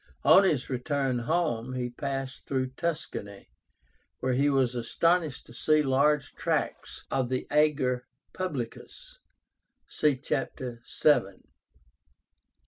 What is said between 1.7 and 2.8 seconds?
he passed through